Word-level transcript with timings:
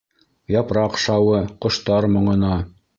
Япраҡ 0.55 0.97
шауы, 1.05 1.45
ҡоштар 1.67 2.13
моңона. 2.19 2.55